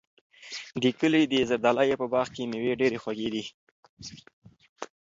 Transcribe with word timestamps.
د 0.83 0.85
کلي 0.99 1.23
د 1.27 1.33
زردالیو 1.49 1.99
په 2.01 2.07
باغ 2.13 2.27
کې 2.35 2.43
مېوې 2.51 2.73
ډېرې 2.81 2.97
خوږې 3.03 3.29
دي. 3.33 3.43